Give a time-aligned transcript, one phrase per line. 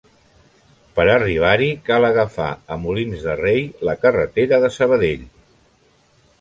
[0.95, 5.25] Per arribar-hi cal agafar, a Molins de Rei, la carretera de Sabadell.